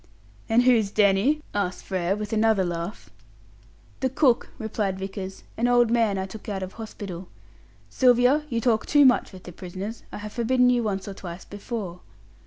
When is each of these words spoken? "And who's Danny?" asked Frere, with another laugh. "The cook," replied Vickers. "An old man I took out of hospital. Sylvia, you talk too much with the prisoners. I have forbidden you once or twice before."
"And 0.49 0.63
who's 0.63 0.89
Danny?" 0.89 1.43
asked 1.53 1.83
Frere, 1.85 2.15
with 2.15 2.33
another 2.33 2.65
laugh. 2.65 3.11
"The 3.99 4.09
cook," 4.09 4.49
replied 4.57 4.97
Vickers. 4.97 5.43
"An 5.57 5.67
old 5.67 5.91
man 5.91 6.17
I 6.17 6.25
took 6.25 6.49
out 6.49 6.63
of 6.63 6.73
hospital. 6.73 7.27
Sylvia, 7.87 8.41
you 8.49 8.59
talk 8.61 8.87
too 8.87 9.05
much 9.05 9.31
with 9.31 9.43
the 9.43 9.51
prisoners. 9.51 10.01
I 10.11 10.17
have 10.17 10.33
forbidden 10.33 10.71
you 10.71 10.81
once 10.81 11.07
or 11.07 11.13
twice 11.13 11.45
before." 11.45 11.99